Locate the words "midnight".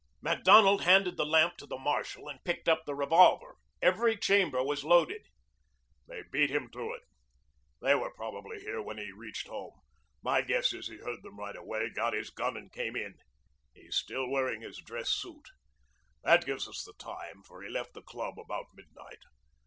18.73-19.19